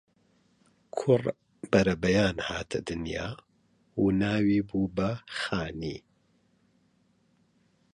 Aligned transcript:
کوڕ 0.95 1.23
بەرەبەیان 1.71 2.37
هاتە 2.47 2.79
دنیا 2.87 3.27
و 4.01 4.05
ناوی 4.21 4.59
بوو 4.69 4.91
بە 4.95 5.09
خانی 5.39 5.97